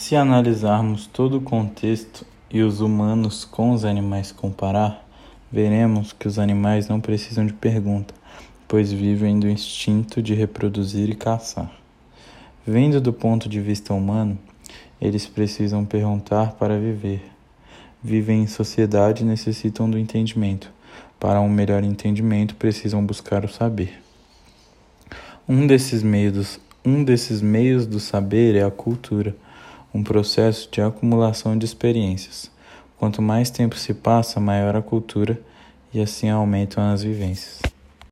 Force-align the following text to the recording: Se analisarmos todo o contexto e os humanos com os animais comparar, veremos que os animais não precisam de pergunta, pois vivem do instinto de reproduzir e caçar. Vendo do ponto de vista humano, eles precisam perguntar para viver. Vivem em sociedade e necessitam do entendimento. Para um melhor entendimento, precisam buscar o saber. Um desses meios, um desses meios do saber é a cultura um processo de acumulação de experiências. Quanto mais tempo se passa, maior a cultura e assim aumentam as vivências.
Se 0.00 0.16
analisarmos 0.16 1.06
todo 1.06 1.36
o 1.36 1.40
contexto 1.42 2.24
e 2.50 2.62
os 2.62 2.80
humanos 2.80 3.44
com 3.44 3.72
os 3.72 3.84
animais 3.84 4.32
comparar, 4.32 5.06
veremos 5.52 6.10
que 6.14 6.26
os 6.26 6.38
animais 6.38 6.88
não 6.88 6.98
precisam 6.98 7.44
de 7.44 7.52
pergunta, 7.52 8.14
pois 8.66 8.90
vivem 8.90 9.38
do 9.38 9.46
instinto 9.46 10.22
de 10.22 10.32
reproduzir 10.32 11.10
e 11.10 11.14
caçar. 11.14 11.70
Vendo 12.66 12.98
do 12.98 13.12
ponto 13.12 13.46
de 13.46 13.60
vista 13.60 13.92
humano, 13.92 14.38
eles 14.98 15.26
precisam 15.26 15.84
perguntar 15.84 16.52
para 16.52 16.78
viver. 16.78 17.22
Vivem 18.02 18.44
em 18.44 18.46
sociedade 18.46 19.22
e 19.22 19.26
necessitam 19.26 19.88
do 19.88 19.98
entendimento. 19.98 20.72
Para 21.20 21.42
um 21.42 21.48
melhor 21.48 21.84
entendimento, 21.84 22.56
precisam 22.56 23.04
buscar 23.04 23.44
o 23.44 23.48
saber. 23.48 24.00
Um 25.46 25.66
desses 25.66 26.02
meios, 26.02 26.58
um 26.82 27.04
desses 27.04 27.42
meios 27.42 27.86
do 27.86 28.00
saber 28.00 28.56
é 28.56 28.64
a 28.64 28.70
cultura 28.70 29.36
um 29.92 30.02
processo 30.02 30.68
de 30.70 30.80
acumulação 30.80 31.56
de 31.56 31.64
experiências. 31.64 32.50
Quanto 32.96 33.22
mais 33.22 33.50
tempo 33.50 33.76
se 33.76 33.94
passa, 33.94 34.38
maior 34.38 34.76
a 34.76 34.82
cultura 34.82 35.40
e 35.92 36.00
assim 36.00 36.28
aumentam 36.28 36.92
as 36.92 37.02
vivências. 37.02 37.60